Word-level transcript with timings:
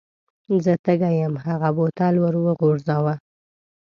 زه 0.63 0.73
تږی 0.85 1.13
یم 1.21 1.33
هغه 1.45 1.69
بوتل 1.75 2.15
ور 2.19 2.35
وغورځاوه. 2.45 3.13